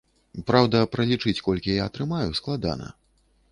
[0.47, 2.93] Праўда, пралічыць, колькі я атрымаю, складана.